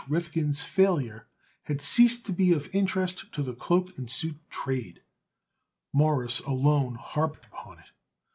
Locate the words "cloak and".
3.53-4.09